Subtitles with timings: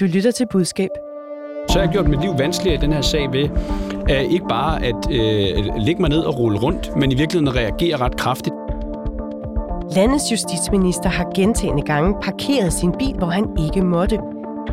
[0.00, 0.90] Du lytter til budskab.
[1.68, 3.48] Så jeg har gjort mit liv vanskeligere i den her sag ved
[4.08, 7.96] at ikke bare at øh, lægge mig ned og rulle rundt, men i virkeligheden reagere
[7.96, 8.54] ret kraftigt.
[9.96, 14.18] Landets justitsminister har gentagende gange parkeret sin bil, hvor han ikke måtte.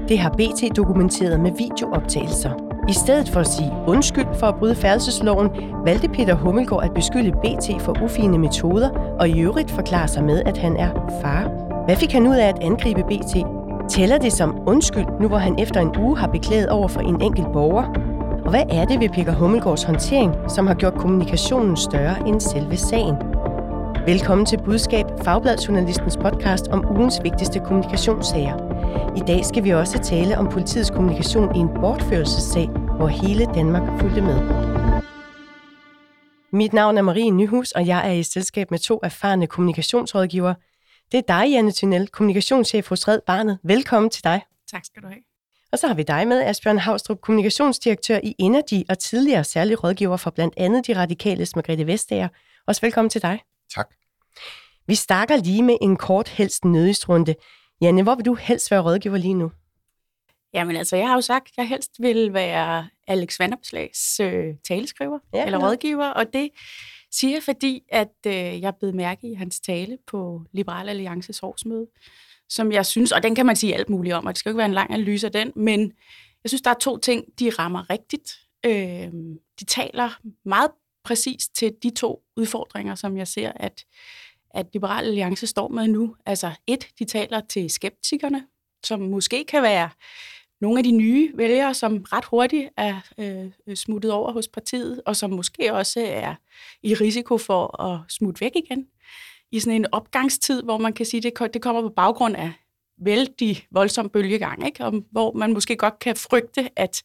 [0.09, 2.51] Det har BT dokumenteret med videooptagelser.
[2.89, 5.49] I stedet for at sige undskyld for at bryde færdselsloven,
[5.85, 10.41] valgte Peter Hummelgaard at beskylde BT for ufine metoder og i øvrigt forklare sig med,
[10.45, 10.89] at han er
[11.21, 11.43] far.
[11.85, 13.62] Hvad fik han ud af at angribe BT?
[13.89, 17.21] Tæller det som undskyld, nu hvor han efter en uge har beklaget over for en
[17.21, 17.83] enkelt borger?
[18.45, 22.77] Og hvad er det ved Peter Hummelgaards håndtering, som har gjort kommunikationen større end selve
[22.77, 23.15] sagen?
[24.05, 28.55] Velkommen til Budskab, Fagbladjournalistens podcast om ugens vigtigste kommunikationssager.
[29.17, 33.99] I dag skal vi også tale om politiets kommunikation i en bortførelsessag, hvor hele Danmark
[33.99, 34.37] fulgte med.
[36.53, 40.55] Mit navn er Marie Nyhus, og jeg er i selskab med to erfarne kommunikationsrådgivere.
[41.13, 43.59] Det er dig, Janne Thunel, kommunikationschef hos Red Barnet.
[43.63, 44.41] Velkommen til dig.
[44.71, 45.19] Tak skal du have.
[45.71, 50.17] Og så har vi dig med, Asbjørn Havstrup, kommunikationsdirektør i Energy og tidligere særlig rådgiver
[50.17, 52.27] for blandt andet de radikales Margrethe Vestager.
[52.67, 53.41] Også velkommen til dig.
[53.75, 53.87] Tak.
[54.87, 57.35] Vi starter lige med en kort helst nødistrunde.
[57.81, 59.51] Janne, hvor vil du helst være rådgiver lige nu?
[60.53, 65.19] Jamen altså, jeg har jo sagt, at jeg helst vil være Alex Vanderslags øh, taleskriver
[65.33, 66.49] Ja, eller rådgiver, og det
[67.13, 71.87] siger jeg, fordi at øh, jeg blev mærke i hans tale på Liberal Alliances årsmøde,
[72.49, 74.51] som jeg synes, og den kan man sige alt muligt om, og det skal jo
[74.51, 75.93] ikke være en lang analyse af den, men
[76.43, 78.31] jeg synes, der er to ting, de rammer rigtigt.
[78.65, 79.11] Øh,
[79.59, 80.71] de taler meget
[81.03, 83.85] præcist til de to udfordringer, som jeg ser, at,
[84.51, 86.15] at Liberal Alliance står med nu.
[86.25, 88.47] Altså et, de taler til skeptikerne,
[88.83, 89.89] som måske kan være
[90.63, 95.15] nogle af de nye vælgere, som ret hurtigt er øh, smuttet over hos partiet, og
[95.15, 96.35] som måske også er
[96.83, 98.85] i risiko for at smutte væk igen
[99.51, 102.51] i sådan en opgangstid, hvor man kan sige, det, det kommer på baggrund af
[103.01, 104.85] vældig voldsom bølgegang, ikke?
[104.85, 107.03] Og hvor man måske godt kan frygte, at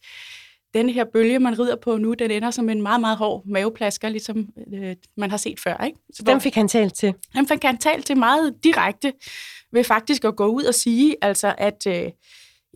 [0.73, 4.09] den her bølge, man rider på nu, den ender som en meget, meget hård maveplasker,
[4.09, 5.83] ligesom øh, man har set før.
[5.85, 5.99] Ikke?
[6.13, 7.13] Så dem fik han talt til.
[7.35, 9.13] Dem fik han talt til meget direkte
[9.71, 12.11] ved faktisk at gå ud og sige, altså at øh,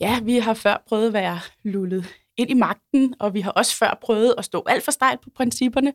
[0.01, 2.05] ja, vi har før prøvet at være lullet
[2.37, 5.29] ind i magten, og vi har også før prøvet at stå alt for stejlt på
[5.35, 5.93] principperne,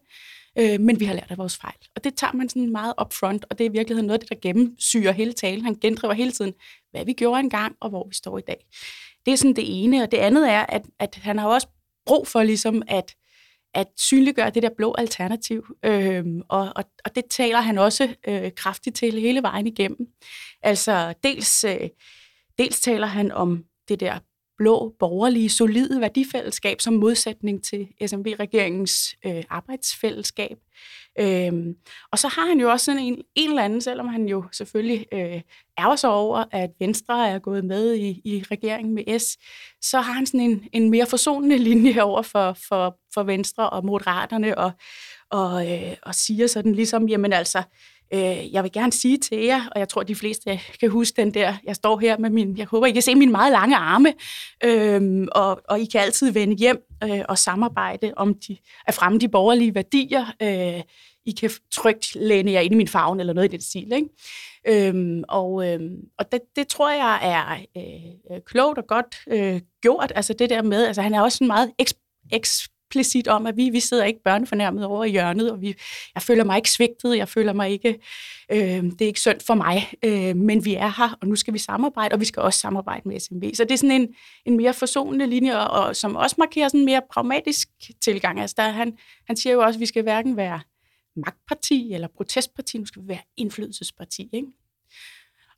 [0.59, 1.79] øh, men vi har lært af vores fejl.
[1.97, 4.29] Og det tager man sådan meget upfront, og det er i virkeligheden noget af det,
[4.29, 5.65] der gennemsyrer hele talen.
[5.65, 6.55] Han gendriver hele tiden,
[6.91, 8.67] hvad vi gjorde engang, og hvor vi står i dag.
[9.27, 11.69] Det er sådan det ene, og det andet er, at, at han har også
[12.07, 13.15] brug for ligesom at,
[13.75, 18.53] at synliggøre det der blå alternativ, øhm, og, og, og det taler han også øh,
[18.57, 20.07] kraftigt til hele vejen igennem.
[20.63, 21.89] Altså dels, øh,
[22.59, 24.19] dels taler han om det der
[24.59, 30.59] blå, borgerlige, solide værdifællesskab som modsætning til SMV-regeringens øh, arbejdsfællesskab.
[31.21, 31.75] Øhm,
[32.13, 35.07] og så har han jo også sådan en, en eller anden, selvom han jo selvfølgelig
[35.13, 35.41] øh,
[35.79, 39.39] ærger sig over, at Venstre er gået med i, i regeringen med S,
[39.83, 43.85] så har han sådan en, en mere forsonende linje over for, for, for Venstre og
[43.85, 44.71] Moderaterne, og,
[45.31, 47.65] og, øh, og siger sådan ligesom, jamen altså, øh,
[48.15, 51.35] øh, jeg vil gerne sige til jer, og jeg tror, de fleste kan huske den
[51.35, 54.15] der, jeg står her med min, jeg håber, I kan se mine meget lange arme,
[54.65, 59.19] øh, og, og I kan altid vende hjem øh, og samarbejde om de, at fremme
[59.19, 60.27] de borgerlige værdier.
[60.43, 60.83] Øh,
[61.27, 63.93] I kan trygt læne jer ind i min favn, eller noget i den stil.
[63.93, 64.89] Ikke?
[64.89, 70.13] Øhm, og øhm, og det, det tror jeg er øh, klogt og godt øh, gjort.
[70.15, 73.71] Altså det der med, altså han er også en meget eks- eksplicit om, at vi,
[73.71, 75.75] vi sidder ikke børnefornærmet over i hjørnet, og vi,
[76.15, 77.99] jeg føler mig ikke svigtet, jeg føler mig ikke,
[78.53, 81.55] øh, det er ikke synd for mig, øh, men vi er her, og nu skal
[81.55, 83.55] vi samarbejde, og vi skal også samarbejde med SMV.
[83.55, 84.09] Så det er sådan en,
[84.45, 87.69] en mere forsonende linje, og, og som også markerer sådan en mere pragmatisk
[88.01, 88.41] tilgang.
[88.41, 90.61] Altså der, han, han siger jo også, at vi skal hverken være
[91.17, 94.29] magtparti eller protestparti, nu skal vi være indflydelsesparti.
[94.33, 94.49] Ikke?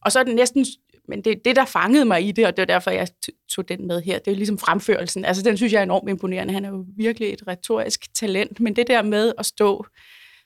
[0.04, 0.66] Og så er det næsten,
[1.08, 3.08] men det det, der fangede mig i det, og det var derfor, jeg
[3.50, 5.24] tog den med her, det er ligesom fremførelsen.
[5.24, 6.54] Altså den synes jeg er enormt imponerende.
[6.54, 9.86] Han er jo virkelig et retorisk talent, men det der med at stå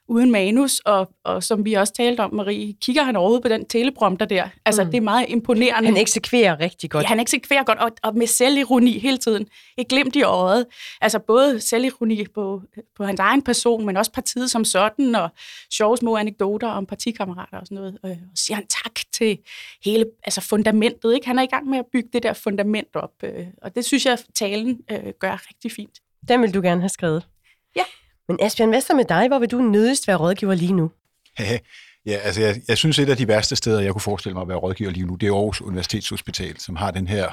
[0.08, 3.64] uden manus, og, og som vi også talte om, Marie, kigger han overhovedet på den
[3.64, 4.48] teleprompter der.
[4.64, 4.90] Altså, mm.
[4.90, 5.88] det er meget imponerende.
[5.88, 7.02] Han eksekverer rigtig godt.
[7.02, 9.46] Ja, han eksekverer godt, og, og med selvironi hele tiden.
[9.78, 10.66] Et glimt i øjet.
[11.00, 12.62] Altså, både selvironi på,
[12.96, 15.28] på hans egen person, men også partiet som sådan, og
[15.72, 17.98] sjove små anekdoter om partikammerater og sådan noget.
[18.02, 19.38] Og så siger han tak til
[19.84, 21.14] hele altså fundamentet.
[21.14, 21.26] Ikke?
[21.26, 24.06] Han er i gang med at bygge det der fundament op, øh, og det synes
[24.06, 25.98] jeg, talen øh, gør rigtig fint.
[26.28, 27.26] Den vil du gerne have skrevet.
[27.76, 27.82] Ja.
[28.28, 29.28] Men Asbjørn, hvad så med dig?
[29.28, 30.90] Hvor vil du nødigst være rådgiver lige nu?
[32.06, 34.48] ja, altså jeg, jeg synes, et af de værste steder, jeg kunne forestille mig at
[34.48, 37.32] være rådgiver lige nu, det er Aarhus Universitetshospital, som har den her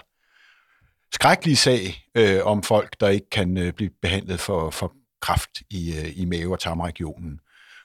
[1.14, 5.94] skrækkelige sag øh, om folk, der ikke kan øh, blive behandlet for, for kraft i,
[5.98, 7.40] øh, i mave- og tarmregionen.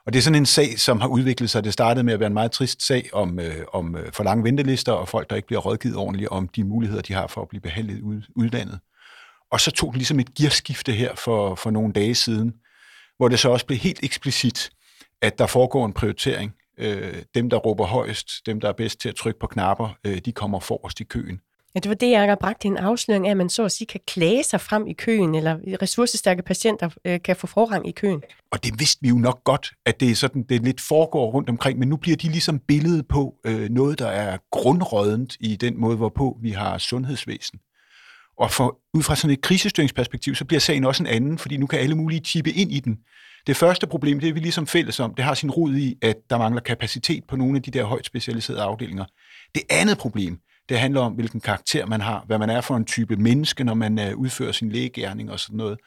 [0.07, 1.65] Og det er sådan en sag, som har udviklet sig.
[1.65, 4.45] Det startede med at være en meget trist sag om, øh, om øh, for lange
[4.45, 7.49] ventelister og folk, der ikke bliver rådgivet ordentligt om de muligheder, de har for at
[7.49, 8.79] blive behandlet ud, udlandet.
[9.51, 12.55] Og så tog det ligesom et gearskifte her for, for nogle dage siden,
[13.17, 14.71] hvor det så også blev helt eksplicit,
[15.23, 16.53] at der foregår en prioritering.
[16.79, 20.19] Øh, dem, der råber højst, dem, der er bedst til at trykke på knapper, øh,
[20.19, 21.41] de kommer forrest i køen.
[21.75, 23.87] Ja, det var det, jeg har bragt en afsløring af, at man så at sige
[23.87, 28.23] kan klage sig frem i køen, eller ressourcestærke patienter øh, kan få forrang i køen.
[28.51, 31.49] Og det vidste vi jo nok godt, at det er sådan, det lidt foregår rundt
[31.49, 35.81] omkring, men nu bliver de ligesom billedet på øh, noget, der er grundrådent i den
[35.81, 37.59] måde, hvorpå vi har sundhedsvæsen.
[38.39, 41.67] Og for, ud fra sådan et krisestyringsperspektiv, så bliver sagen også en anden, fordi nu
[41.67, 42.99] kan alle mulige chippe ind i den.
[43.47, 46.17] Det første problem, det er vi ligesom fælles om, det har sin rod i, at
[46.31, 49.05] der mangler kapacitet på nogle af de der højt specialiserede afdelinger.
[49.55, 50.39] Det andet problem,
[50.69, 53.75] det handler om, hvilken karakter man har, hvad man er for en type menneske, når
[53.75, 55.79] man øh, udfører sin lægegærning og sådan noget.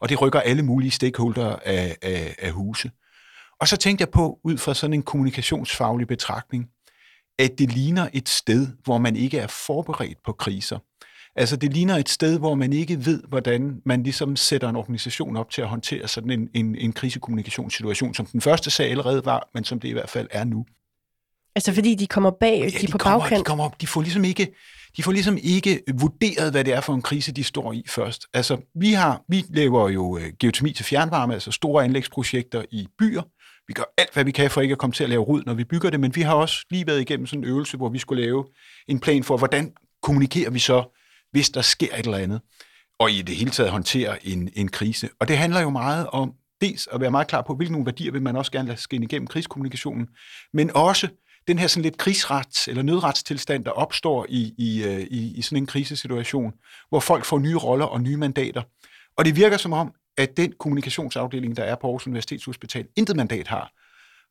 [0.00, 2.90] Og det rykker alle mulige stakeholder af, af, af huse.
[3.60, 6.66] Og så tænkte jeg på, ud fra sådan en kommunikationsfaglig betragtning,
[7.38, 10.78] at det ligner et sted, hvor man ikke er forberedt på kriser.
[11.36, 15.36] Altså det ligner et sted, hvor man ikke ved, hvordan man ligesom sætter en organisation
[15.36, 19.48] op til at håndtere sådan en, en, en krisekommunikationssituation, som den første sag allerede var,
[19.54, 20.64] men som det i hvert fald er nu.
[21.54, 23.38] Altså fordi de kommer bag, Ja, de, de, på kommer, bagkant.
[23.38, 24.54] de, kommer op, de får ligesom ikke
[24.96, 28.26] de får ligesom ikke vurderet, hvad det er for en krise, de står i først.
[28.34, 33.22] Altså, vi, har, vi laver jo øh, geotermi til fjernvarme, altså store anlægsprojekter i byer.
[33.68, 35.54] Vi gør alt, hvad vi kan for ikke at komme til at lave rod, når
[35.54, 37.98] vi bygger det, men vi har også lige været igennem sådan en øvelse, hvor vi
[37.98, 38.44] skulle lave
[38.88, 39.72] en plan for, hvordan
[40.02, 40.97] kommunikerer vi så,
[41.30, 42.40] hvis der sker et eller andet,
[42.98, 45.08] og i det hele taget håndtere en, en krise.
[45.20, 48.12] Og det handler jo meget om dels at være meget klar på, hvilke nogle værdier
[48.12, 50.08] vil man også gerne lade skinne igennem krigskommunikationen,
[50.52, 51.08] men også
[51.48, 55.58] den her sådan lidt krigsrets- eller nødretstilstand, der opstår i, i, øh, i, i sådan
[55.58, 56.52] en krisesituation,
[56.88, 58.62] hvor folk får nye roller og nye mandater.
[59.16, 63.48] Og det virker som om, at den kommunikationsafdeling, der er på Aarhus Universitetshospital, intet mandat
[63.48, 63.70] har.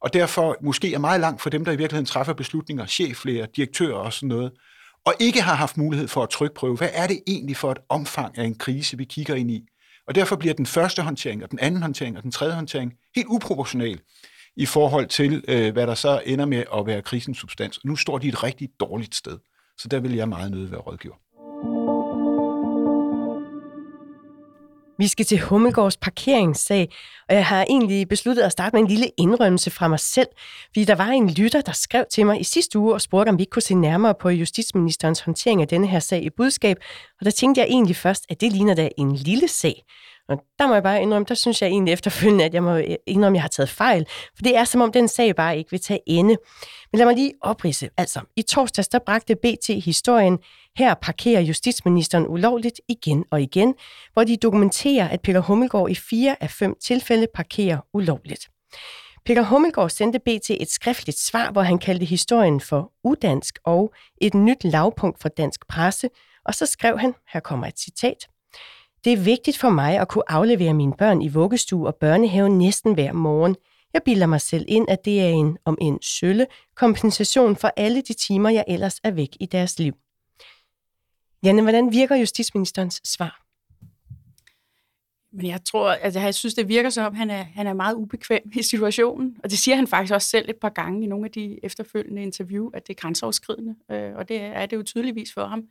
[0.02, 3.98] Og derfor måske er meget langt for dem, der i virkeligheden træffer beslutninger, cheflæger, direktører
[3.98, 4.52] og sådan noget,
[5.08, 8.38] og ikke har haft mulighed for at trykprøve, hvad er det egentlig for et omfang
[8.38, 9.68] af en krise, vi kigger ind i.
[10.08, 13.28] Og derfor bliver den første håndtering, og den anden håndtering, og den tredje håndtering helt
[13.30, 14.00] uproportional
[14.56, 17.86] i forhold til, øh, hvad der så ender med at være krisens substans.
[17.86, 19.38] Nu står de et rigtig dårligt sted,
[19.78, 21.16] så der vil jeg meget nødt være rådgiver.
[25.00, 26.94] Vi skal til Hummelgårds parkeringssag,
[27.30, 30.28] og jeg har egentlig besluttet at starte med en lille indrømmelse fra mig selv,
[30.68, 33.38] fordi der var en lytter, der skrev til mig i sidste uge og spurgte, om
[33.38, 36.78] vi ikke kunne se nærmere på justitsministerens håndtering af denne her sag i budskab,
[37.20, 39.84] og der tænkte jeg egentlig først, at det ligner da en lille sag.
[40.30, 43.36] Og der må jeg bare indrømme, der synes jeg egentlig efterfølgende, at jeg må indrømme,
[43.36, 45.82] at jeg har taget fejl, for det er som om den sag bare ikke vil
[45.82, 46.38] tage ende.
[46.92, 47.90] Men lad mig lige oprise.
[47.98, 50.40] Altså, i torsdags der bragte BT historien,
[50.78, 53.74] her parkerer justitsministeren ulovligt igen og igen,
[54.14, 58.48] hvor de dokumenterer, at Peter Hummelgaard i fire af fem tilfælde parkerer ulovligt.
[59.26, 64.34] Peter Hummelgaard sendte BT et skriftligt svar, hvor han kaldte historien for udansk og et
[64.34, 66.10] nyt lavpunkt for dansk presse,
[66.46, 68.28] og så skrev han, her kommer et citat,
[69.08, 72.94] det er vigtigt for mig at kunne aflevere mine børn i vuggestue og børnehave næsten
[72.94, 73.56] hver morgen.
[73.94, 78.02] Jeg bilder mig selv ind, at det er en, om en sølle, kompensation for alle
[78.02, 79.94] de timer, jeg ellers er væk i deres liv.
[81.44, 83.42] Janne, hvordan virker justitsministerens svar?
[85.34, 87.96] Men jeg tror, altså jeg synes, det virker som om, han er, han er meget
[87.96, 89.38] ubekvem i situationen.
[89.44, 92.22] Og det siger han faktisk også selv et par gange i nogle af de efterfølgende
[92.22, 93.76] interview, at det er grænseoverskridende.
[93.92, 95.64] Øh, og det er det jo tydeligvis for ham.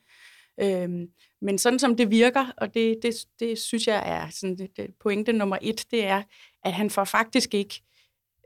[0.60, 1.08] Øhm,
[1.42, 4.86] men sådan som det virker, og det, det, det synes jeg er sådan det, det
[5.00, 6.22] pointe nummer et, det er,
[6.64, 7.82] at han får faktisk ikke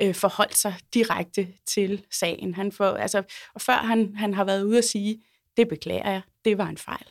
[0.03, 2.55] øh, forholdt sig direkte til sagen.
[2.55, 3.23] Han får, altså,
[3.55, 5.23] og før han, han har været ude at sige,
[5.57, 7.07] det beklager jeg, det var en fejl.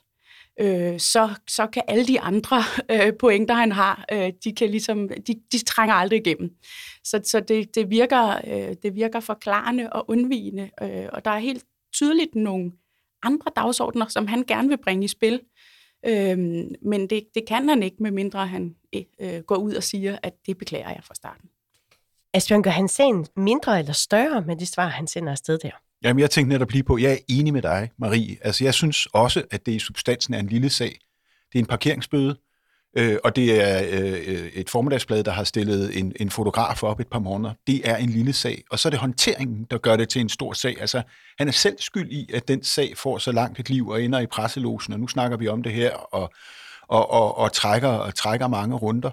[0.62, 2.58] Øh, så, så kan alle de andre
[2.92, 6.56] øh, pointer, han har, øh, de, kan ligesom, de, de trænger aldrig igennem.
[7.04, 11.40] Så, så det, det, virker, øh, det virker forklarende og undvigende, øh, og der er
[11.40, 12.72] helt tydeligt nogle
[13.24, 15.42] andre dagsordner, som han gerne vil bringe i spil.
[16.06, 18.76] Øhm, men det, det kan han ikke, medmindre han
[19.22, 21.50] øh, går ud og siger, at det beklager jeg fra starten.
[22.34, 25.72] Asbjørn, gør han sagen mindre eller større med det svar, han sender afsted der?
[26.04, 28.38] Jamen, jeg tænkte netop lige på, jeg er enig med dig, Marie.
[28.42, 31.00] Altså, jeg synes også, at det i substansen er en lille sag.
[31.52, 32.38] Det er en parkeringsbøde,
[32.98, 37.08] øh, og det er øh, et formiddagsblad, der har stillet en, en fotograf op et
[37.08, 37.54] par måneder.
[37.68, 38.64] Det er en lille sag.
[38.72, 40.82] Og så er det håndteringen, der gør det til en stor sag.
[40.82, 41.02] Altså,
[41.38, 44.20] han er selv skyld i, at den sag får så langt et liv og ender
[44.20, 46.32] i presselosen, og nu snakker vi om det her, og,
[46.88, 49.12] og, og, og, trækker, og trækker mange runder.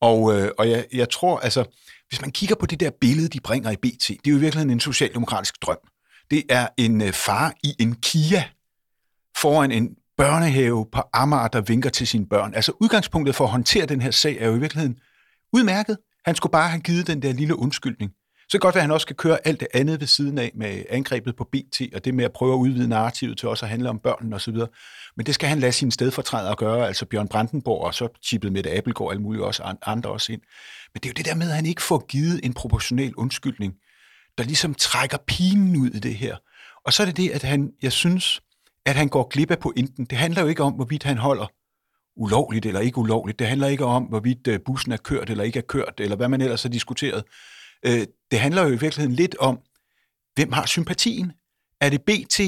[0.00, 1.64] Og, øh, og jeg, jeg tror, altså,
[2.08, 4.40] hvis man kigger på det der billede, de bringer i BT, det er jo i
[4.40, 5.78] virkeligheden en socialdemokratisk drøm.
[6.30, 8.44] Det er en øh, far i en Kia
[9.42, 12.54] foran en børnehave på Amager, der vinker til sine børn.
[12.54, 14.98] Altså udgangspunktet for at håndtere den her sag er jo i virkeligheden
[15.52, 15.98] udmærket.
[16.24, 18.10] Han skulle bare have givet den der lille undskyldning.
[18.48, 20.52] Så kan godt være, at han også skal køre alt det andet ved siden af
[20.54, 23.70] med angrebet på BT, og det med at prøve at udvide narrativet til også at
[23.70, 24.54] handle om børnene osv.
[25.16, 28.62] Men det skal han lade sine stedfortrædere gøre, altså Bjørn Brandenborg, og så chippet med
[28.62, 30.40] det Appelgaard og alle mulige også, andre også ind.
[30.94, 33.74] Men det er jo det der med, at han ikke får givet en proportional undskyldning,
[34.38, 36.36] der ligesom trækker pinen ud i det her.
[36.84, 38.40] Og så er det det, at han, jeg synes,
[38.86, 40.04] at han går glip af pointen.
[40.04, 41.46] Det handler jo ikke om, hvorvidt han holder
[42.16, 43.38] ulovligt eller ikke ulovligt.
[43.38, 46.28] Det handler ikke om, hvorvidt øh, bussen er kørt eller ikke er kørt, eller hvad
[46.28, 47.24] man ellers har diskuteret.
[47.86, 49.58] Øh, det handler jo i virkeligheden lidt om,
[50.34, 51.32] hvem har sympatien?
[51.80, 52.40] Er det BT,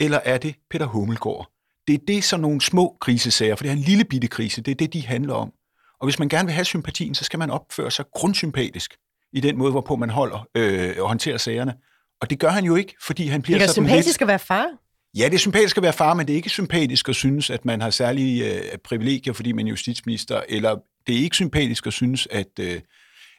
[0.00, 1.50] eller er det Peter Hummelgaard?
[1.86, 4.70] Det er det sådan nogle små krisesager, for det er en lille bitte krise, det
[4.70, 5.52] er det, de handler om.
[6.00, 8.96] Og hvis man gerne vil have sympatien, så skal man opføre sig grundsympatisk
[9.32, 11.74] i den måde, hvorpå man holder øh, og håndterer sagerne.
[12.20, 14.22] Og det gør han jo ikke, fordi han bliver det er sådan sympatisk lidt...
[14.22, 14.66] at være far.
[15.16, 17.64] Ja, det er sympatisk at være far, men det er ikke sympatisk at synes, at
[17.64, 20.76] man har særlige øh, privilegier, fordi man er justitsminister, eller
[21.06, 22.80] det er ikke sympatisk at synes, at øh,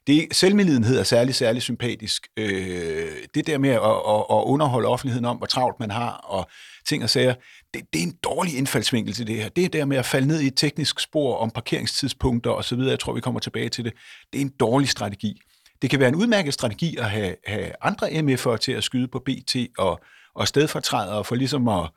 [0.07, 2.27] det selvmedlidenhed er særlig, særlig sympatisk.
[2.37, 6.49] Øh, det der med at, at, at underholde offentligheden om, hvor travlt man har, og
[6.87, 7.33] ting og sager,
[7.73, 9.49] det, det er en dårlig indfaldsvinkel til det her.
[9.49, 13.13] Det der med at falde ned i et teknisk spor om parkeringstidspunkter osv., jeg tror,
[13.13, 13.93] vi kommer tilbage til det,
[14.33, 15.41] det er en dårlig strategi.
[15.81, 19.19] Det kan være en udmærket strategi at have, have andre MF'er til at skyde på
[19.19, 19.99] BT og,
[20.35, 21.89] og stedfortrædere for ligesom at,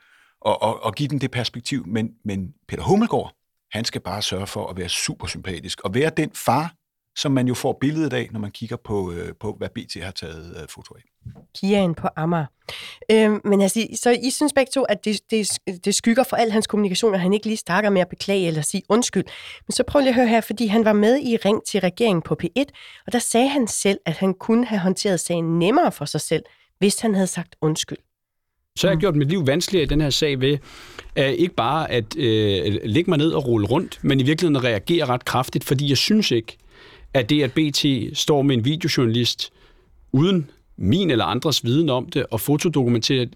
[0.46, 3.32] at, at, at give den det perspektiv, men, men Peter Hummelgaard,
[3.72, 6.74] han skal bare sørge for at være super sympatisk og være den far,
[7.16, 10.10] som man jo får billedet af, når man kigger på, øh, på hvad BT har
[10.10, 11.02] taget øh, foto af.
[11.54, 12.46] Kiaen på Amager.
[13.10, 16.50] Øhm, men altså, så I synes begge to, at det, det, det skygger for al
[16.50, 19.24] hans kommunikation, at han ikke lige starter med at beklage eller sige undskyld.
[19.66, 22.22] Men så prøv lige at høre her, fordi han var med i Ring til regeringen
[22.22, 22.64] på P1,
[23.06, 26.42] og der sagde han selv, at han kunne have håndteret sagen nemmere for sig selv,
[26.78, 27.98] hvis han havde sagt undskyld.
[28.76, 30.58] Så har jeg gjort mit liv vanskeligere i den her sag ved
[31.18, 32.22] uh, ikke bare at uh,
[32.84, 36.30] lægge mig ned og rulle rundt, men i virkeligheden reagere ret kraftigt, fordi jeg synes
[36.30, 36.56] ikke,
[37.14, 37.86] at det, at BT
[38.18, 39.52] står med en videojournalist
[40.12, 43.26] uden min eller andres viden om det, og fotodokumentere,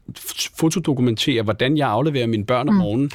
[0.57, 2.79] fotodokumentere hvordan jeg afleverer mine børn om mm.
[2.81, 3.11] morgenen,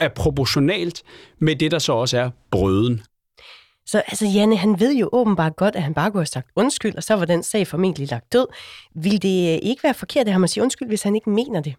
[0.00, 1.02] er proportionalt
[1.38, 3.02] med det, der så også er brøden.
[3.86, 6.96] Så altså, Janne, han ved jo åbenbart godt, at han bare kunne have sagt undskyld,
[6.96, 8.46] og så var den sag formentlig lagt død.
[8.94, 11.60] Vil det øh, ikke være forkert af ham at sige undskyld, hvis han ikke mener
[11.60, 11.74] det?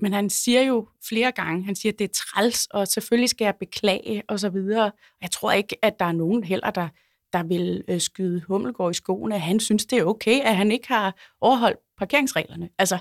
[0.00, 3.44] Men han siger jo flere gange, han siger, at det er træls, og selvfølgelig skal
[3.44, 4.92] jeg beklage, og så videre.
[5.22, 6.88] Jeg tror ikke, at der er nogen heller, der,
[7.32, 9.38] der vil øh, skyde Hummelgård i skoene.
[9.38, 12.68] Han synes, det er okay, at han ikke har overholdt parkeringsreglerne.
[12.78, 12.98] Altså,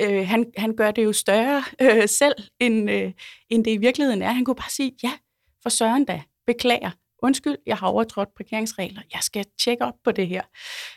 [0.00, 3.12] øh, han, han gør det jo større øh, selv, end, øh,
[3.50, 4.32] end det i virkeligheden er.
[4.32, 5.12] Han kunne bare sige, ja,
[5.62, 6.90] for søren da, beklager
[7.22, 10.42] undskyld, jeg har overtrådt parkeringsregler, jeg skal tjekke op på det her,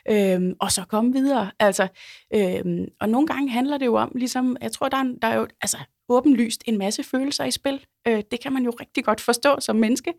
[0.10, 1.51] øhm, og så komme videre.
[1.60, 1.88] Altså,
[2.34, 5.36] øhm, og nogle gange handler det jo om, ligesom, jeg tror, der er, der er
[5.36, 5.77] jo altså,
[6.10, 7.86] åbenlyst en masse følelser i spil.
[8.08, 10.13] Øh, det kan man jo rigtig godt forstå som menneske.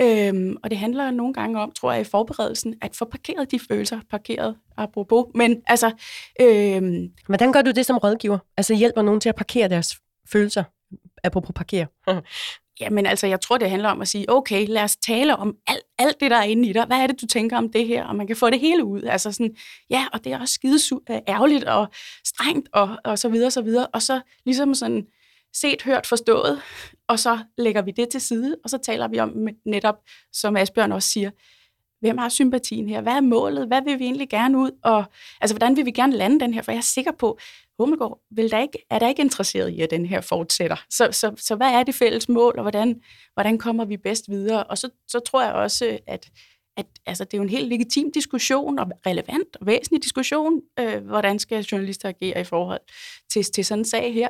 [0.00, 3.60] Øhm, og det handler nogle gange om, tror jeg, i forberedelsen, at få parkeret de
[3.68, 5.26] følelser, parkeret apropos.
[5.34, 5.92] Men altså...
[6.40, 8.38] Øhm, Hvordan gør du det som rådgiver?
[8.56, 9.96] Altså hjælper nogen til at parkere deres
[10.32, 10.64] følelser?
[11.24, 11.86] Apropos parkere.
[12.80, 15.84] Jamen altså, jeg tror, det handler om at sige, okay, lad os tale om alt,
[15.98, 16.86] alt det, der er inde i dig.
[16.86, 18.04] Hvad er det, du tænker om det her?
[18.04, 19.02] Og man kan få det hele ud.
[19.02, 19.56] Altså sådan,
[19.90, 21.88] ja, og det er også skide øh, ærgerligt og
[22.26, 23.86] strengt og, og så videre, så videre.
[23.86, 25.06] Og så ligesom sådan
[25.54, 26.62] set, hørt, forstået,
[27.08, 29.96] og så lægger vi det til side, og så taler vi om netop,
[30.32, 31.30] som Asbjørn også siger,
[32.02, 33.00] hvem har sympatien her?
[33.00, 33.66] Hvad er målet?
[33.66, 34.70] Hvad vil vi egentlig gerne ud?
[34.84, 35.04] Og
[35.40, 36.62] altså, hvordan vil vi gerne lande den her?
[36.62, 37.38] For jeg er sikker på,
[37.78, 40.76] Hummelgaard vil der ikke, er der ikke interesseret i, at den her fortsætter.
[40.90, 43.00] Så, så, så hvad er det fælles mål, og hvordan,
[43.34, 44.64] hvordan kommer vi bedst videre?
[44.64, 46.30] Og så, så tror jeg også, at,
[46.76, 51.06] at altså, det er jo en helt legitim diskussion, og relevant og væsentlig diskussion, øh,
[51.06, 52.80] hvordan skal journalister agere i forhold
[53.30, 54.28] til, til sådan en sag her.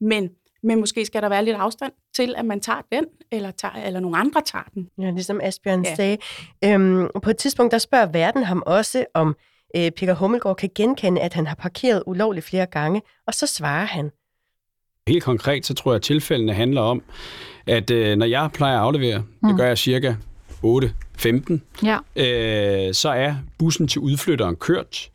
[0.00, 0.30] Men
[0.64, 4.00] men måske skal der være lidt afstand til, at man tager den, eller, tager, eller
[4.00, 4.88] nogle andre tager den.
[4.98, 5.94] Ja, ligesom Asbjørn ja.
[5.94, 6.18] sagde.
[6.64, 9.36] Øhm, på et tidspunkt, der spørger verden ham også, om
[9.76, 13.84] øh, Peter Hummelgaard kan genkende, at han har parkeret ulovligt flere gange, og så svarer
[13.84, 14.10] han.
[15.08, 17.02] Helt konkret, så tror jeg, at tilfældene handler om,
[17.66, 19.48] at øh, når jeg plejer at aflevere, mm.
[19.48, 20.14] det gør jeg cirka
[20.64, 21.98] 8.15, ja.
[22.16, 25.10] øh, så er bussen til udflytteren kørt.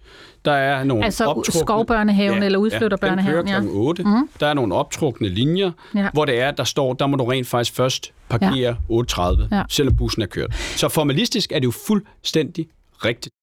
[0.46, 3.48] Der er nogle altså optrukne, skovbørnehaven ja, eller udflytterbørnehaven.
[3.48, 3.78] Ja, den kører kl.
[3.78, 4.04] 8.
[4.04, 4.30] Mm.
[4.40, 6.10] Der er nogle optrukne linjer, ja.
[6.14, 9.02] hvor det er, der står, der må du rent faktisk først parkere ja.
[9.02, 9.64] 8.30, ja.
[9.70, 10.54] selvom bussen er kørt.
[10.54, 12.68] Så formalistisk er det jo fuldstændig
[13.06, 13.34] rigtigt.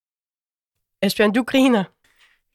[1.03, 1.85] Asbjørn, du griner.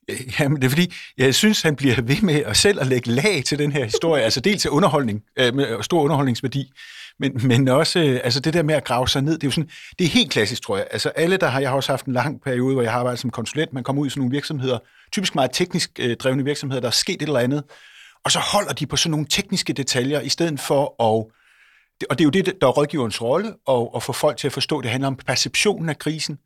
[0.39, 3.43] Jamen, det er fordi, jeg synes, han bliver ved med at selv at lægge lag
[3.46, 4.24] til den her historie.
[4.24, 6.72] altså dels til underholdning, øh, med stor underholdningsværdi,
[7.20, 9.34] men, men også øh, altså det der med at grave sig ned.
[9.34, 10.88] Det er jo sådan, det er helt klassisk, tror jeg.
[10.91, 13.20] Altså alle, der har, jeg har også haft en lang periode, hvor jeg har arbejdet
[13.20, 14.79] som konsulent, man kommer ud i sådan nogle virksomheder,
[15.12, 17.63] typisk meget teknisk øh, drevne virksomheder, der er sket et eller andet,
[18.24, 21.31] og så holder de på sådan nogle tekniske detaljer, i stedet for at
[22.10, 24.53] og det er jo det, der er rådgiverens rolle, og at få folk til at
[24.53, 26.39] forstå, at det handler om perceptionen af krisen,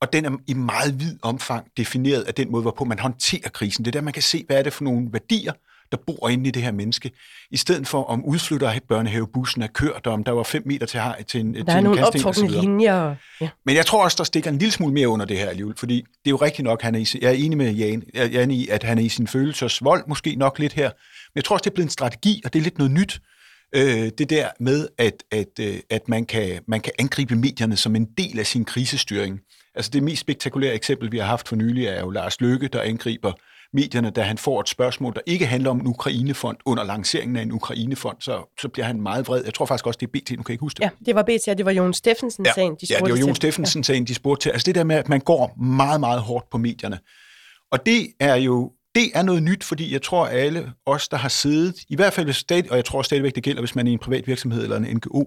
[0.00, 3.84] og den er i meget vid omfang defineret af den måde, hvorpå man håndterer krisen.
[3.84, 5.52] Det er der, man kan se, hvad er det for nogle værdier,
[5.92, 7.10] der bor inde i det her menneske.
[7.50, 11.00] I stedet for, om udflytter børnehavebussen er kørt, og om der var fem meter til,
[11.28, 13.14] til en Der til er en nogle optrukne linjer.
[13.40, 13.48] Ja.
[13.66, 15.96] Men jeg tror også, der stikker en lille smule mere under det her alligevel, fordi
[15.96, 18.68] det er jo rigtigt nok, han er i, jeg er enig med Jan, Jan i,
[18.68, 20.90] at han er i sin følelsers vold, måske nok lidt her.
[21.34, 23.20] Men jeg tror også, det er blevet en strategi, og det er lidt noget nyt.
[23.74, 27.96] Øh, det der med, at, at, øh, at man, kan, man kan angribe medierne som
[27.96, 29.40] en del af sin krisestyring.
[29.74, 32.80] Altså det mest spektakulære eksempel, vi har haft for nylig, er jo Lars Løkke, der
[32.80, 33.32] angriber
[33.72, 37.42] medierne, da han får et spørgsmål, der ikke handler om en Ukrainefond under lanceringen af
[37.42, 39.44] en Ukrainefond, så, så bliver han meget vred.
[39.44, 40.84] Jeg tror faktisk også, det er BT, nu kan jeg ikke huske det.
[40.84, 43.34] ja, det var BT, og det var Jon Steffensen-sagen, de Ja, det spurgte var Jon.
[43.34, 44.50] Steffensen-sagen, de spurgte til.
[44.50, 46.98] Altså det der med, at man går meget, meget hårdt på medierne.
[47.72, 51.16] Og det er jo det er noget nyt, fordi jeg tror, at alle os, der
[51.16, 53.86] har siddet, i hvert fald hvis stadig, og jeg tror stadigvæk, det gælder, hvis man
[53.86, 55.24] er i en privat virksomhed eller en NGO,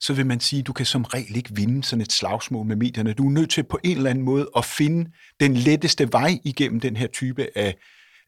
[0.00, 2.76] så vil man sige, at du kan som regel ikke vinde sådan et slagsmål med
[2.76, 3.12] medierne.
[3.12, 5.10] Du er nødt til på en eller anden måde at finde
[5.40, 7.74] den letteste vej igennem den her type af,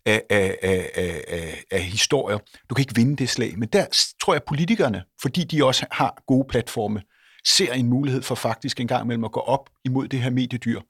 [0.06, 2.38] af, af, af, af, af, af historier.
[2.70, 3.86] Du kan ikke vinde det slag, men der
[4.22, 7.02] tror jeg, at politikerne, fordi de også har gode platforme,
[7.46, 10.80] ser en mulighed for faktisk en gang imellem at gå op imod det her mediedyr.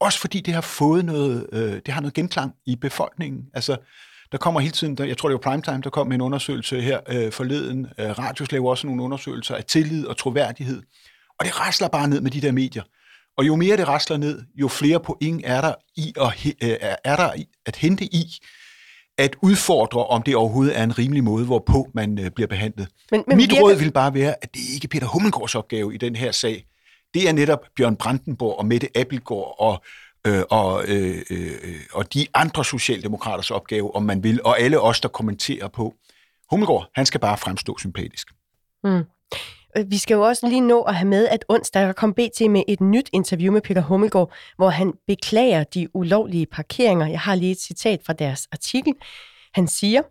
[0.00, 3.42] Også fordi det har fået noget, øh, det har noget genklang i befolkningen.
[3.54, 3.76] Altså,
[4.32, 6.80] der kommer hele tiden, der, jeg tror det var Primetime, der kom med en undersøgelse
[6.80, 7.86] her øh, forleden.
[7.98, 10.82] Øh, Radios laver også nogle undersøgelser af tillid og troværdighed.
[11.38, 12.82] Og det rasler bare ned med de der medier.
[13.38, 17.16] Og jo mere det rasler ned, jo flere point er der, i at, øh, er
[17.16, 17.30] der
[17.66, 18.24] at hente i
[19.18, 22.88] at udfordre, om det overhovedet er en rimelig måde, hvorpå man øh, bliver behandlet.
[23.10, 25.94] Men, men Mit virker- råd vil bare være, at det ikke er Peter Hummelgaards opgave
[25.94, 26.66] i den her sag.
[27.14, 29.82] Det er netop Bjørn Brandenborg og Mette Appelgaard og,
[30.26, 35.00] øh, og, øh, øh, og de andre socialdemokraters opgave, om man vil, og alle os,
[35.00, 35.94] der kommenterer på.
[36.50, 38.28] Hummelgaard, han skal bare fremstå sympatisk.
[38.84, 39.04] Mm.
[39.76, 42.50] Øh, vi skal jo også lige nå at have med, at onsdag der kom BT
[42.50, 47.06] med et nyt interview med Peter Hummelgaard, hvor han beklager de ulovlige parkeringer.
[47.06, 48.94] Jeg har lige et citat fra deres artikel.
[49.54, 50.02] Han siger,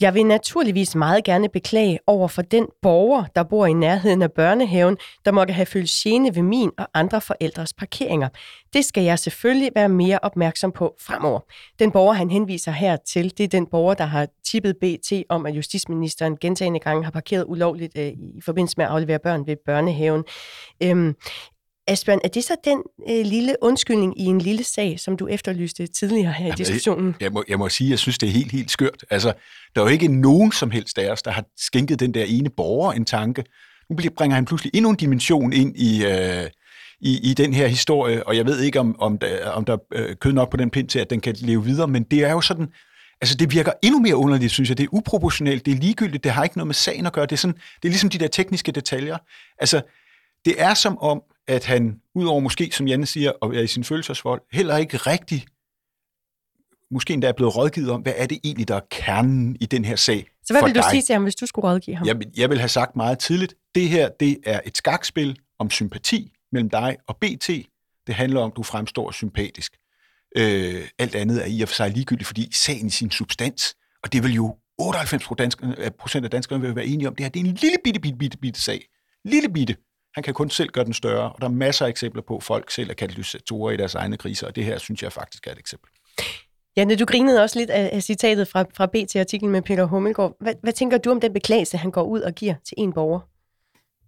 [0.00, 4.32] jeg vil naturligvis meget gerne beklage over for den borger, der bor i nærheden af
[4.32, 8.28] børnehaven, der måtte have følt gene ved min og andre forældres parkeringer.
[8.72, 11.40] Det skal jeg selvfølgelig være mere opmærksom på fremover.
[11.78, 15.46] Den borger, han henviser her til, det er den borger, der har tippet BT om,
[15.46, 19.56] at justitsministeren gentagende gange har parkeret ulovligt øh, i forbindelse med at aflevere børn ved
[19.66, 20.24] børnehaven.
[20.82, 21.14] Øhm,
[21.86, 25.86] Asbjørn, er det så den øh, lille undskyldning i en lille sag, som du efterlyste
[25.86, 27.14] tidligere her i Jamen, diskussionen?
[27.20, 29.04] Jeg må, jeg må sige, at jeg synes, det er helt, helt skørt.
[29.10, 29.32] Altså,
[29.74, 32.50] der er jo ikke nogen som helst af os, der har skænket den der ene
[32.50, 33.44] borger en tanke.
[33.90, 36.44] Nu bliver- bringer han pludselig endnu en dimension ind i, øh,
[37.00, 39.78] i, i den her historie, og jeg ved ikke, om, om der, om der er
[39.92, 42.30] øh, kød nok på den pind til, at den kan leve videre, men det er
[42.30, 42.66] jo sådan,
[43.20, 44.78] altså det virker endnu mere underligt, synes jeg.
[44.78, 47.26] Det er uproportionelt, det er ligegyldigt, det har ikke noget med sagen at gøre.
[47.26, 49.16] Det er, sådan, det er ligesom de der tekniske detaljer.
[49.58, 49.80] Altså,
[50.44, 53.84] det er som om, at han, udover måske, som Janne siger, at være i sin
[53.84, 55.46] følelsesvold, heller ikke rigtig
[56.90, 59.84] måske endda er blevet rådgivet om, hvad er det egentlig, der er kernen i den
[59.84, 60.90] her sag Så hvad for vil du dig?
[60.90, 62.06] sige til ham, hvis du skulle rådgive ham?
[62.06, 65.70] Jeg, vil- jeg vil have sagt meget tidligt, det her det er et skakspil om
[65.70, 67.48] sympati mellem dig og BT.
[68.06, 69.76] Det handler om, at du fremstår sympatisk.
[70.36, 74.12] Øh, alt andet er i og for sig ligegyldigt, fordi sagen i sin substans, og
[74.12, 75.24] det vil jo 98
[75.98, 78.18] procent af danskerne vil være enige om, det her det er en lille bitte, bitte,
[78.18, 78.88] bitte, bitte sag.
[79.24, 79.76] Lille bitte.
[80.16, 82.42] Han kan kun selv gøre den større, og der er masser af eksempler på, at
[82.42, 85.52] folk selv er katalysatorer i deres egne kriser, og det her synes jeg faktisk er
[85.52, 85.90] et eksempel.
[86.76, 90.36] Janne, du grinede også lidt af, af citatet fra, fra BT-artiklen med Peter Hummelgaard.
[90.40, 93.20] Hvad, hvad tænker du om den beklagelse, han går ud og giver til en borger?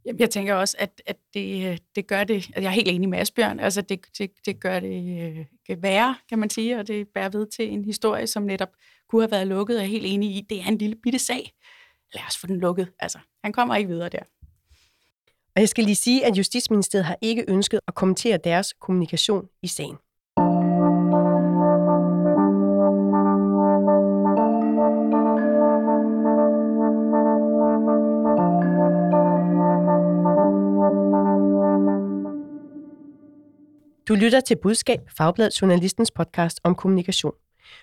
[0.06, 2.88] Jamen, jeg tænker også, at, at det, øh, det gør det, altså jeg er helt
[2.88, 6.86] enig med Asbjørn, altså det, det, det gør det øh, værre, kan man sige, og
[6.86, 8.70] det bærer ved til en historie, som netop
[9.08, 11.18] kunne have været lukket, og jeg er helt enig i, det er en lille bitte
[11.18, 11.52] sag.
[12.14, 12.92] Lad os få den lukket.
[12.98, 14.22] Altså, han kommer ikke videre der.
[15.58, 19.66] Og jeg skal lige sige, at Justitsministeriet har ikke ønsket at kommentere deres kommunikation i
[19.66, 19.96] sagen.
[34.08, 37.32] Du lytter til Budskab, Fagblad Journalistens podcast om kommunikation.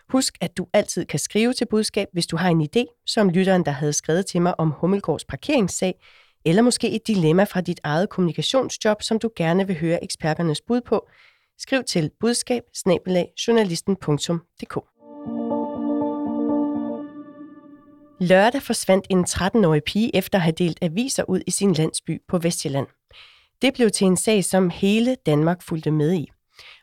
[0.09, 3.65] Husk, at du altid kan skrive til budskab, hvis du har en idé, som lytteren,
[3.65, 5.93] der havde skrevet til mig om Hummelgårds parkeringssag,
[6.45, 10.81] eller måske et dilemma fra dit eget kommunikationsjob, som du gerne vil høre eksperternes bud
[10.81, 11.07] på.
[11.57, 12.63] Skriv til budskab
[18.19, 22.37] Lørdag forsvandt en 13-årig pige efter at have delt aviser ud i sin landsby på
[22.37, 22.87] Vestjylland.
[23.61, 26.31] Det blev til en sag, som hele Danmark fulgte med i.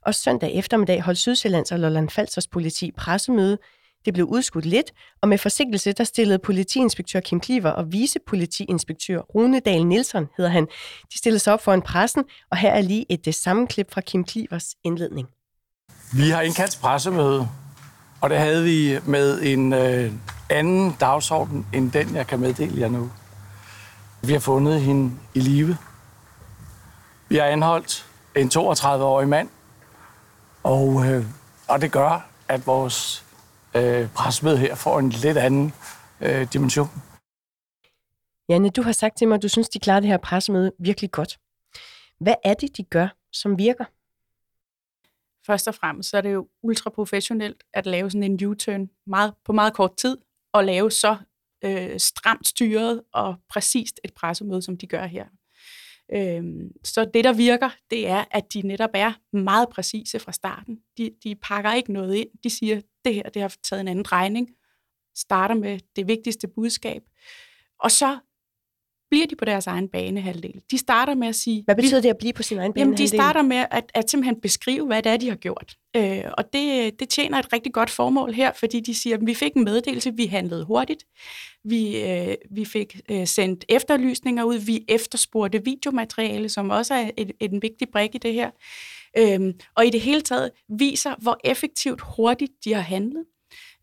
[0.07, 3.59] Og søndag eftermiddag holdt Sydsjællands og Lolland Falsters politi pressemøde.
[4.05, 9.61] Det blev udskudt lidt, og med forsinkelse der stillede politiinspektør Kim Kliver og vicepolitiinspektør Rune
[9.61, 10.67] Dahl Nielsen, hedder han,
[11.13, 13.67] de stillede sig op for en pressen, og her er lige et øh, det samme
[13.67, 15.29] klip fra Kim Klivers indledning.
[16.13, 17.49] Vi har indkaldt pressemøde,
[18.21, 20.13] og det havde vi med en øh,
[20.51, 23.11] anden dagsorden end den, jeg kan meddele jer nu.
[24.23, 25.77] Vi har fundet hende i live.
[27.29, 29.49] Vi har anholdt en 32-årig mand,
[30.63, 31.25] og, øh,
[31.69, 33.25] og det gør, at vores
[33.77, 35.73] øh, pressemøde her får en lidt anden
[36.21, 36.89] øh, dimension.
[38.49, 41.11] Janne, du har sagt til mig, at du synes, de klarer det her pressemøde virkelig
[41.11, 41.39] godt.
[42.21, 43.85] Hvad er det, de gør, som virker?
[45.47, 49.35] Først og fremmest så er det jo ultra professionelt at lave sådan en U-turn meget,
[49.45, 50.19] på meget kort tid,
[50.53, 51.17] og lave så
[51.65, 55.27] øh, stramt styret og præcist et pressemøde, som de gør her.
[56.15, 60.79] Øhm, så det, der virker, det er, at de netop er meget præcise fra starten.
[60.99, 62.29] De, de pakker ikke noget ind.
[62.45, 64.49] De siger, det her det har taget en anden drejning.
[65.17, 67.03] Starter med det vigtigste budskab.
[67.79, 68.19] Og så
[69.13, 70.61] bliver de på deres egen banehalvdel.
[70.71, 71.63] De starter med at sige...
[71.65, 73.01] Hvad betyder det at blive på sin egen banehalvdel?
[73.01, 75.77] Jamen, de starter med at, at simpelthen beskrive, hvad det er, de har gjort.
[75.97, 79.35] Øh, og det, det tjener et rigtig godt formål her, fordi de siger, at vi
[79.35, 81.05] fik en meddelelse, vi handlede hurtigt,
[81.65, 87.33] vi, øh, vi fik øh, sendt efterlysninger ud, vi efterspurgte videomateriale, som også er et,
[87.41, 88.51] en vigtig brik i det her.
[89.19, 93.25] Øh, og i det hele taget viser, hvor effektivt hurtigt de har handlet.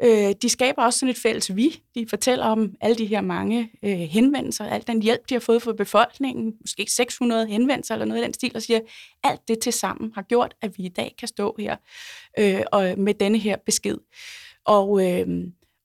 [0.04, 1.82] Øh, de skaber også sådan et fælles vi.
[1.96, 5.62] De fortæller om alle de her mange øh, henvendelser, al den hjælp, de har fået
[5.62, 8.80] fra befolkningen, måske 600 henvendelser eller noget i den stil, og siger,
[9.24, 11.76] alt det til sammen har gjort, at vi i dag kan stå her
[12.40, 13.98] øh, og med denne her besked.
[14.66, 15.28] Og, øh,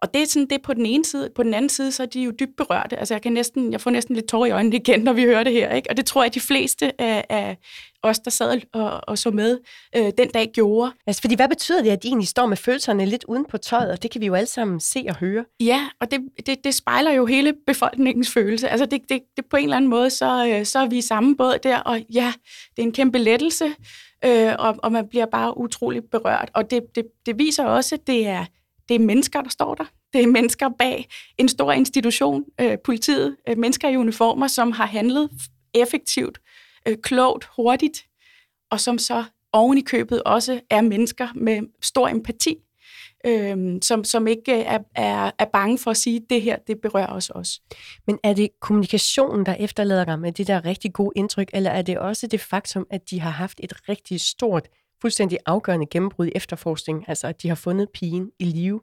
[0.02, 1.30] og det er sådan det på den ene side.
[1.34, 2.96] På den anden side, så er de jo dybt berørte.
[2.96, 5.44] Altså jeg, kan næsten, jeg får næsten lidt tårer i øjnene igen, når vi hører
[5.44, 5.74] det her.
[5.74, 5.90] Ikke?
[5.90, 7.56] Og det tror jeg, at de fleste af, af
[8.02, 9.58] os, der sad og, og så med
[9.96, 10.92] øh, den dag, gjorde.
[11.06, 13.90] Altså, fordi hvad betyder det, at de egentlig står med følelserne lidt uden på tøjet?
[13.90, 15.44] Og det kan vi jo alle sammen se og høre.
[15.60, 18.68] Ja, og det, det, det spejler jo hele befolkningens følelse.
[18.68, 21.00] Altså det, det, det på en eller anden måde, så, øh, så er vi i
[21.00, 21.78] samme båd der.
[21.78, 22.32] Og ja,
[22.76, 23.74] det er en kæmpe lettelse,
[24.24, 26.50] øh, og, og man bliver bare utrolig berørt.
[26.54, 28.44] Og det, det, det viser også, at det er
[28.88, 29.84] det er mennesker, der står der.
[30.12, 34.86] Det er mennesker bag en stor institution, øh, politiet, øh, mennesker i uniformer, som har
[34.86, 35.30] handlet
[35.74, 36.38] effektivt,
[36.88, 38.06] øh, klogt, hurtigt,
[38.70, 42.56] og som så oven i købet også er mennesker med stor empati,
[43.26, 46.56] øh, som, som ikke øh, er, er, er bange for at sige, at det her,
[46.66, 47.60] det berører os også.
[48.06, 51.82] Men er det kommunikationen, der efterlader dig med det der rigtig gode indtryk, eller er
[51.82, 54.68] det også det faktum, at de har haft et rigtig stort
[55.04, 58.80] fuldstændig afgørende gennembrud i efterforskning, altså at de har fundet pigen i live?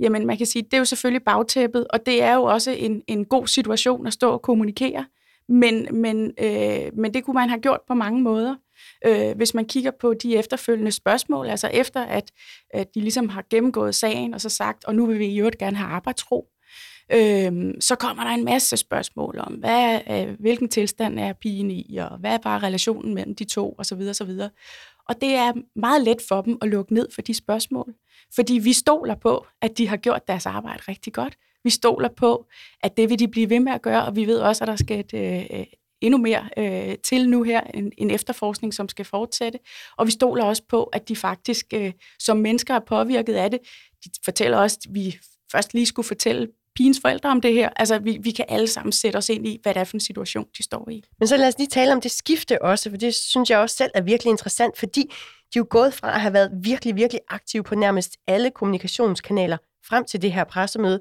[0.00, 3.02] Jamen, man kan sige, det er jo selvfølgelig bagtæppet, og det er jo også en,
[3.06, 5.06] en god situation at stå og kommunikere,
[5.48, 8.54] men, men, øh, men det kunne man have gjort på mange måder.
[9.06, 12.32] Øh, hvis man kigger på de efterfølgende spørgsmål, altså efter at,
[12.70, 15.58] at de ligesom har gennemgået sagen og så sagt, og nu vil vi i øvrigt
[15.58, 16.48] gerne have arbejdsro,
[17.12, 21.96] Øhm, så kommer der en masse spørgsmål om, hvad, øh, hvilken tilstand er pigen i,
[21.96, 24.00] og hvad er bare relationen mellem de to, osv.
[24.10, 24.30] osv.
[25.08, 27.94] Og det er meget let for dem at lukke ned for de spørgsmål,
[28.34, 31.36] fordi vi stoler på, at de har gjort deres arbejde rigtig godt.
[31.64, 32.46] Vi stoler på,
[32.82, 34.76] at det vil de blive ved med at gøre, og vi ved også, at der
[34.76, 35.66] skal et, øh,
[36.00, 39.58] endnu mere øh, til nu her, en, en efterforskning, som skal fortsætte.
[39.96, 43.60] Og vi stoler også på, at de faktisk øh, som mennesker er påvirket af det.
[44.04, 45.18] De fortæller også, at vi
[45.52, 47.68] først lige skulle fortælle pigens forældre om det her.
[47.76, 50.00] Altså, vi, vi kan alle sammen sætte os ind i, hvad det er for en
[50.00, 51.02] situation, de står i.
[51.18, 53.76] Men så lad os lige tale om det skifte også, for det synes jeg også
[53.76, 55.02] selv er virkelig interessant, fordi
[55.54, 59.56] de er jo gået fra at have været virkelig, virkelig aktive på nærmest alle kommunikationskanaler
[59.88, 61.00] frem til det her pressemøde,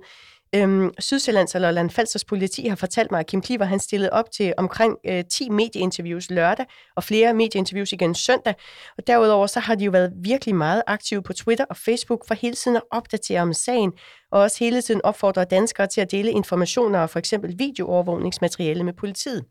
[0.55, 4.53] Øhm, Sydsjællands eller Landfalsters politi har fortalt mig, at Kim Kliver han stillede op til
[4.57, 8.55] omkring øh, 10 medieinterviews lørdag, og flere medieinterviews igen søndag.
[8.97, 12.33] Og derudover så har de jo været virkelig meget aktive på Twitter og Facebook for
[12.33, 13.93] hele tiden at opdatere om sagen,
[14.35, 18.93] og også hele tiden opfordrer danskere til at dele informationer og for eksempel videoovervågningsmateriale med
[18.93, 19.45] politiet.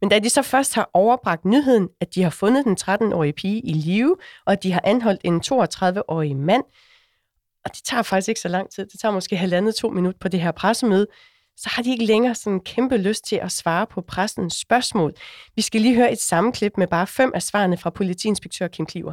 [0.00, 3.60] Men da de så først har overbragt nyheden, at de har fundet den 13-årige pige
[3.60, 6.64] i live, og at de har anholdt en 32-årig mand,
[7.64, 10.28] og det tager faktisk ikke så lang tid, det tager måske halvandet to minutter på
[10.28, 11.06] det her pressemøde,
[11.56, 15.12] så har de ikke længere sådan en kæmpe lyst til at svare på pressens spørgsmål.
[15.56, 19.12] Vi skal lige høre et sammenklip med bare fem af svarene fra politiinspektør Kim Kliver.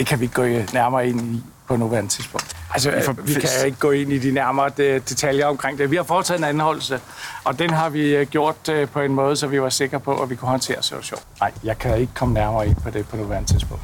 [0.00, 2.56] Det kan vi ikke gå nærmere ind i på nuværende tidspunkt.
[2.74, 5.90] Altså, vi kan ikke gå ind i de nærmere detaljer omkring det.
[5.90, 7.00] Vi har foretaget en anholdelse,
[7.44, 10.22] og den har vi øh, gjort øh, på en måde, så vi var sikre på,
[10.22, 11.24] at vi kunne håndtere situationen.
[11.40, 13.82] Nej, jeg kan ikke komme nærmere ind på det på nuværende tidspunkt.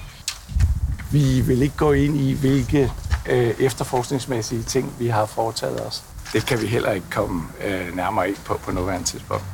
[1.13, 2.93] Vi vil ikke gå ind i, hvilke
[3.27, 6.05] øh, efterforskningsmæssige ting, vi har foretaget os.
[6.33, 9.45] Det kan vi heller ikke komme øh, nærmere ind på på nuværende tidspunkt.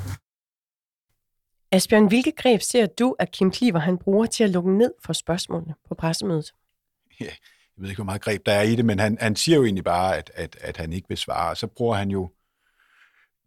[1.72, 5.12] Asbjørn, hvilke greb ser du, at Kim Kliver han bruger til at lukke ned for
[5.12, 6.52] spørgsmålene på pressemødet?
[7.20, 9.56] Ja, jeg ved ikke, hvor meget greb der er i det, men han, han siger
[9.56, 11.56] jo egentlig bare, at, at, at han ikke vil svare.
[11.56, 12.30] Så bruger han jo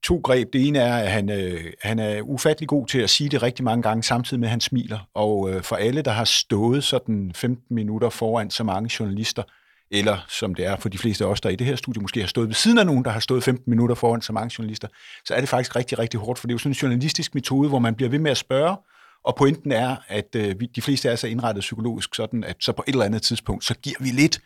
[0.04, 0.54] to greb.
[0.54, 3.66] Det ene er, at han, øh, han er ufattelig god til at sige det rigtig
[3.66, 5.10] mange gange, samtidig med, at han smiler.
[5.14, 9.44] Og øh, for alle, der har stået sådan 15 minutter foran så mange journalister,
[9.92, 12.20] eller som det er for de fleste af os, der i det her studie måske
[12.20, 14.88] har stået ved siden af nogen, der har stået 15 minutter foran så mange journalister,
[15.26, 17.70] så er det faktisk rigtig, rigtig hårdt, for det er jo sådan en journalistisk metode,
[17.70, 18.78] hvor man bliver ved med at spørge,
[19.26, 22.72] og pointen er, at øh, de fleste af os er indrettet psykologisk sådan, at så
[22.72, 24.40] på et eller andet tidspunkt, så giver vi lidt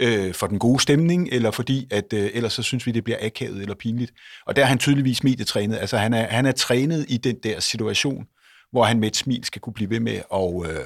[0.00, 3.18] øh, for den gode stemning, eller fordi, at øh, ellers så synes vi, det bliver
[3.20, 4.12] akavet eller pinligt.
[4.46, 5.76] Og der er han tydeligvis medietrænet.
[5.76, 8.26] Altså han er, han er trænet i den der situation,
[8.72, 10.84] hvor han med et smil skal kunne blive ved med at, øh,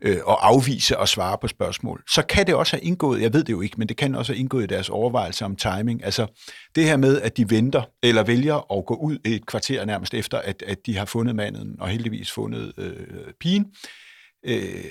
[0.00, 2.02] øh, og afvise og svare på spørgsmål.
[2.10, 4.32] Så kan det også have indgået, jeg ved det jo ikke, men det kan også
[4.32, 6.04] have indgået i deres overvejelser om timing.
[6.04, 6.26] Altså
[6.74, 10.38] det her med, at de venter eller vælger at gå ud et kvarter nærmest efter,
[10.38, 13.66] at, at de har fundet manden og heldigvis fundet øh, pigen,
[14.46, 14.84] øh,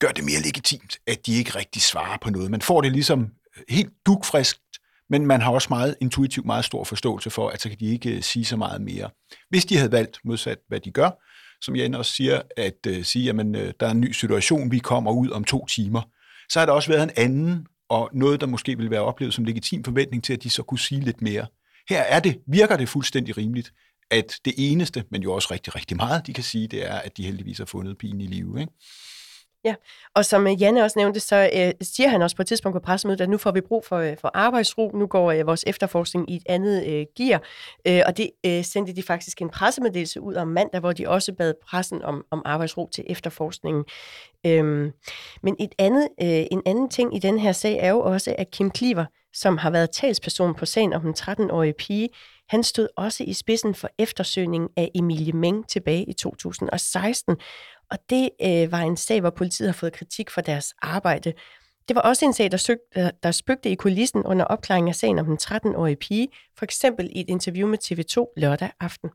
[0.00, 2.50] gør det mere legitimt, at de ikke rigtig svarer på noget.
[2.50, 3.28] Man får det ligesom
[3.68, 4.60] helt dukfriskt,
[5.10, 8.16] men man har også meget intuitivt meget stor forståelse for, at så kan de ikke
[8.16, 9.10] øh, sige så meget mere.
[9.50, 11.10] Hvis de havde valgt modsat, hvad de gør,
[11.62, 14.78] som Jan også siger, at øh, sige, at øh, der er en ny situation, vi
[14.78, 16.02] kommer ud om to timer,
[16.48, 19.44] så har der også været en anden, og noget, der måske ville være oplevet som
[19.44, 21.46] legitim forventning til, at de så kunne sige lidt mere.
[21.88, 23.72] Her er det, virker det fuldstændig rimeligt,
[24.10, 27.16] at det eneste, men jo også rigtig, rigtig meget, de kan sige, det er, at
[27.16, 28.60] de heldigvis har fundet pigen i live.
[28.60, 28.72] Ikke?
[29.68, 29.74] Ja,
[30.14, 32.80] og som øh, Janne også nævnte, så øh, siger han også på et tidspunkt på
[32.80, 36.30] pressemødet, at nu får vi brug for, øh, for arbejdsro, nu går øh, vores efterforskning
[36.30, 37.42] i et andet øh, gear,
[37.86, 41.32] øh, og det øh, sendte de faktisk en pressemeddelelse ud om mandag, hvor de også
[41.32, 43.84] bad pressen om, om arbejdsro til efterforskningen.
[44.46, 44.92] Øhm,
[45.42, 48.50] men et andet, øh, en anden ting i den her sag er jo også, at
[48.50, 52.08] Kim Kliver, som har været talsperson på sagen om den 13-årige pige,
[52.48, 57.36] han stod også i spidsen for eftersøgningen af Emilie Meng tilbage i 2016,
[57.90, 61.32] og det øh, var en sag, hvor politiet har fået kritik for deres arbejde.
[61.88, 64.94] Det var også en sag, der, søgte, øh, der spøgte i kulissen under opklaringen af
[64.94, 69.10] sagen om den 13-årige pige, for eksempel i et interview med TV2 lørdag aften.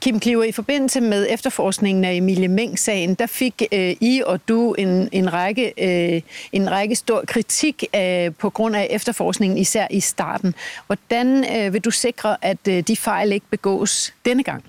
[0.00, 4.72] Kim Kliver, i forbindelse med efterforskningen af Emilie Meng-sagen, der fik øh, I og du
[4.72, 10.00] en, en, række, øh, en række stor kritik øh, på grund af efterforskningen, især i
[10.00, 10.54] starten.
[10.86, 14.64] Hvordan øh, vil du sikre, at øh, de fejl ikke begås denne gang?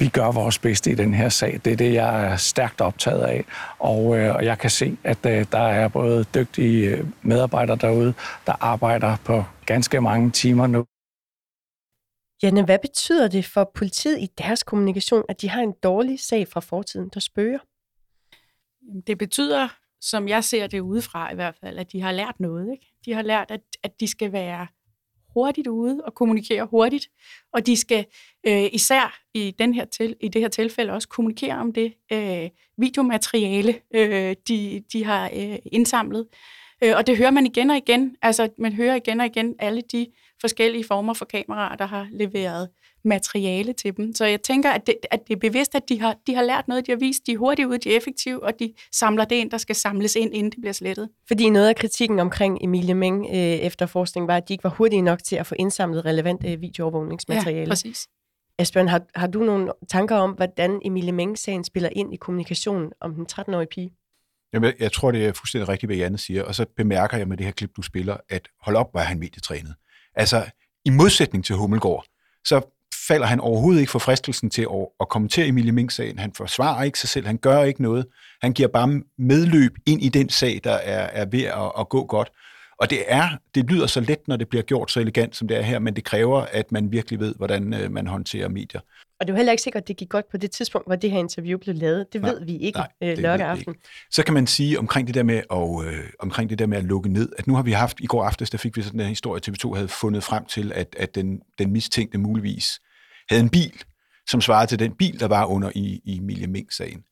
[0.00, 1.60] vi gør vores bedste i den her sag.
[1.64, 3.44] Det er det, jeg er stærkt optaget af.
[3.78, 8.14] Og, øh, og jeg kan se, at øh, der er både dygtige øh, medarbejdere derude,
[8.46, 10.84] der arbejder på ganske mange timer nu.
[12.42, 16.48] Janne, hvad betyder det for politiet i deres kommunikation, at de har en dårlig sag
[16.48, 17.58] fra fortiden, der spøger?
[19.06, 19.68] Det betyder,
[20.00, 22.72] som jeg ser det udefra i hvert fald, at de har lært noget.
[22.72, 22.86] Ikke?
[23.04, 24.66] De har lært, at, at de skal være
[25.34, 27.08] hurtigt ude og kommunikere hurtigt,
[27.52, 28.06] og de skal
[28.46, 32.50] øh, især i, den her til, i det her tilfælde også kommunikere om det øh,
[32.78, 36.26] videomateriale, øh, de, de har øh, indsamlet.
[36.84, 38.16] Øh, og det hører man igen og igen.
[38.22, 40.06] Altså, man hører igen og igen alle de
[40.40, 42.68] forskellige former for kameraer, der har leveret
[43.04, 44.14] materiale til dem.
[44.14, 46.68] Så jeg tænker, at det, at det er bevidst, at de har, de har lært
[46.68, 49.36] noget, de har vist, de er hurtigt ud, de er effektive, og de samler det
[49.36, 51.08] ind, der skal samles ind, inden det bliver slettet.
[51.28, 55.02] Fordi noget af kritikken omkring Emilie Meng øh, efterforskning var, at de ikke var hurtige
[55.02, 57.60] nok til at få indsamlet relevant øh, videoovervågningsmateriale.
[57.60, 58.08] Ja, præcis.
[58.58, 63.14] Asbjørn, har, har du nogle tanker om, hvordan Emilie Meng-sagen spiller ind i kommunikationen om
[63.14, 63.92] den 13-årige pige?
[64.52, 66.42] Jamen, jeg tror, det er fuldstændig rigtigt, hvad Janne siger.
[66.42, 69.04] Og så bemærker jeg med det her klip, du spiller, at hold op, hvor er
[69.04, 69.74] han medietrænet.
[70.16, 70.50] Altså,
[70.84, 72.04] i modsætning til Hummelgaard,
[72.44, 72.60] så
[73.08, 76.18] falder han overhovedet ikke for fristelsen til at, at kommentere Emilie Mink-sagen.
[76.18, 78.06] Han forsvarer ikke sig selv, han gør ikke noget.
[78.42, 82.06] Han giver bare medløb ind i den sag, der er, er ved at, at gå
[82.06, 82.30] godt.
[82.80, 85.56] Og det er, det lyder så let, når det bliver gjort så elegant, som det
[85.56, 88.80] er her, men det kræver, at man virkelig ved, hvordan øh, man håndterer medier.
[89.20, 90.96] Og det er jo heller ikke sikkert, at det gik godt på det tidspunkt, hvor
[90.96, 92.12] det her interview blev lavet.
[92.12, 93.74] Det nej, ved vi ikke nej, øh, lørdag aften.
[93.74, 93.88] Ikke.
[94.10, 96.84] Så kan man sige omkring det der med at, øh, omkring det der med at
[96.84, 99.06] lukke ned, at nu har vi haft, i går aftes, der fik vi sådan en
[99.06, 102.80] historie, TV2 havde fundet frem til, at, at den, den mistænkte muligvis
[103.28, 103.82] havde en bil,
[104.30, 107.04] som svarede til den bil, der var under i, i Emilie Mink-sagen.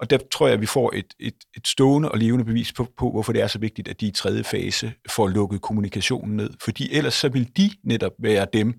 [0.00, 2.86] Og der tror jeg, at vi får et, et, et stående og levende bevis på,
[2.98, 6.50] på, hvorfor det er så vigtigt, at de i tredje fase får lukket kommunikationen ned.
[6.64, 8.74] Fordi ellers så vil de netop være dem,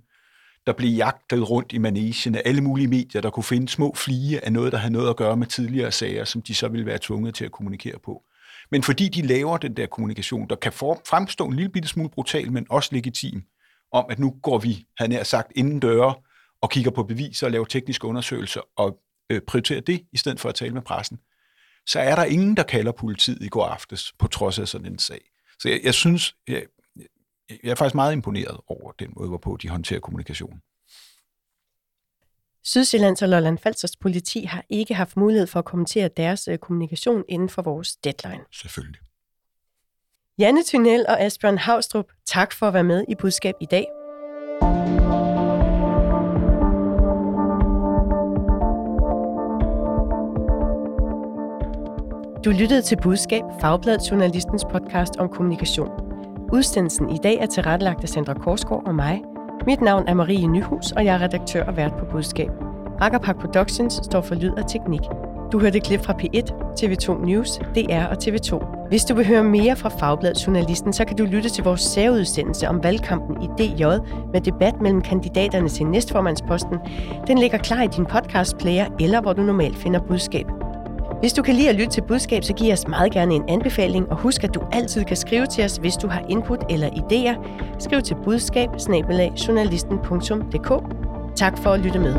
[0.65, 4.45] der blev jagtet rundt i manesien af alle mulige medier, der kunne finde små flige
[4.45, 6.99] af noget, der havde noget at gøre med tidligere sager, som de så ville være
[7.01, 8.21] tvunget til at kommunikere på.
[8.71, 12.51] Men fordi de laver den der kommunikation, der kan fremstå en lille bitte smule brutal,
[12.51, 13.43] men også legitim,
[13.91, 16.13] om at nu går vi, han er sagt, inden døre
[16.61, 18.97] og kigger på beviser og laver tekniske undersøgelser og
[19.31, 21.19] øh, prioriterer det, i stedet for at tale med pressen,
[21.87, 24.99] så er der ingen, der kalder politiet i går aftes, på trods af sådan en
[24.99, 25.21] sag.
[25.59, 26.63] Så jeg, jeg synes, jeg,
[27.49, 30.61] jeg er faktisk meget imponeret over den måde, hvorpå de håndterer kommunikation.
[32.63, 37.23] Sydsjællands og Lolland Falsters politi har ikke haft mulighed for at kommentere deres øh, kommunikation
[37.29, 38.43] inden for vores deadline.
[38.51, 38.99] Selvfølgelig.
[40.37, 43.85] Janne Thunel og Asbjørn Havstrup, tak for at være med i Budskab i dag.
[52.45, 55.89] Du lyttede til Budskab, Fagbladet Journalistens podcast om kommunikation.
[56.53, 59.21] Udsendelsen i dag er tilrettelagt af Sandra Korsgaard og mig.
[59.65, 62.49] Mit navn er Marie Nyhus, og jeg er redaktør og vært på Budskab.
[63.01, 65.01] Rakkerpark Productions står for lyd og teknik.
[65.51, 68.65] Du hørte et klip fra P1, TV2 News, DR og TV2.
[68.87, 72.67] Hvis du vil høre mere fra Fagbladet Journalisten, så kan du lytte til vores særudsendelse
[72.67, 73.85] om valgkampen i DJ
[74.33, 76.77] med debat mellem kandidaterne til næstformandsposten.
[77.27, 80.60] Den ligger klar i din podcast player eller hvor du normalt finder budskab.
[81.21, 84.11] Hvis du kan lide at lytte til budskab, så giv os meget gerne en anbefaling,
[84.11, 87.35] og husk, at du altid kan skrive til os, hvis du har input eller idéer.
[87.79, 88.69] Skriv til budskab
[91.35, 92.15] Tak for at lytte med.